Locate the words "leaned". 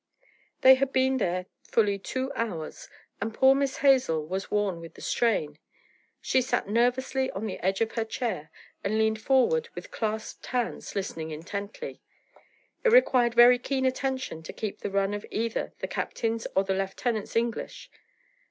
8.97-9.21